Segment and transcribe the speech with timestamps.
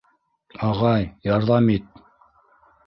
[0.69, 2.05] Ағай, ярҙам ит!